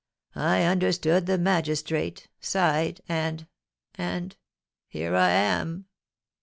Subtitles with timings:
[0.33, 3.45] I understood the magistrate, sighed, and
[3.95, 4.35] and
[4.87, 5.85] here I am!"